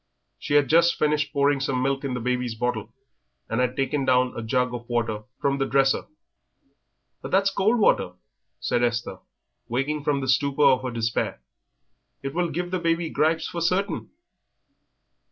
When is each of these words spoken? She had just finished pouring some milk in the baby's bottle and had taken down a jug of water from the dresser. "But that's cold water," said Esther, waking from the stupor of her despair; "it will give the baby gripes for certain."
She 0.39 0.55
had 0.55 0.67
just 0.67 0.97
finished 0.97 1.31
pouring 1.31 1.59
some 1.59 1.79
milk 1.83 2.03
in 2.03 2.15
the 2.15 2.19
baby's 2.19 2.55
bottle 2.55 2.91
and 3.47 3.61
had 3.61 3.75
taken 3.75 4.03
down 4.03 4.33
a 4.35 4.41
jug 4.41 4.73
of 4.73 4.89
water 4.89 5.25
from 5.39 5.59
the 5.59 5.67
dresser. 5.67 6.07
"But 7.21 7.29
that's 7.29 7.51
cold 7.51 7.77
water," 7.77 8.13
said 8.59 8.81
Esther, 8.81 9.19
waking 9.67 10.03
from 10.03 10.19
the 10.19 10.27
stupor 10.27 10.63
of 10.63 10.81
her 10.81 10.89
despair; 10.89 11.39
"it 12.23 12.33
will 12.33 12.49
give 12.49 12.71
the 12.71 12.79
baby 12.79 13.11
gripes 13.11 13.47
for 13.47 13.61
certain." 13.61 14.09